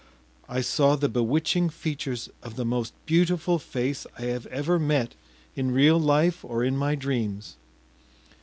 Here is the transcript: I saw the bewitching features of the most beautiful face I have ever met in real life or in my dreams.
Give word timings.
I 0.49 0.61
saw 0.61 0.95
the 0.95 1.07
bewitching 1.07 1.69
features 1.69 2.27
of 2.41 2.55
the 2.55 2.65
most 2.65 2.91
beautiful 3.05 3.59
face 3.59 4.07
I 4.17 4.23
have 4.23 4.47
ever 4.47 4.79
met 4.79 5.13
in 5.55 5.69
real 5.69 5.99
life 5.99 6.43
or 6.43 6.63
in 6.63 6.75
my 6.75 6.95
dreams. 6.95 7.55